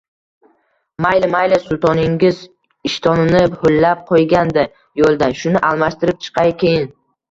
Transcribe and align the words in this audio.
Mayli, 1.05 1.29
mayli, 1.35 1.59
Sultoningiz 1.65 2.41
ishtonini 2.91 3.45
ho`llab 3.63 4.05
qo`ygandi 4.11 4.69
yo`lda, 5.05 5.33
shuni 5.45 5.67
almashtirib 5.73 6.23
chiqay, 6.31 6.61
keyin 6.63 6.95